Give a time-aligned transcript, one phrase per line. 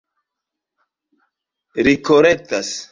[1.87, 2.77] Ri korektas.